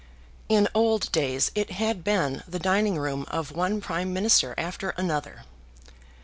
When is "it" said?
1.53-1.69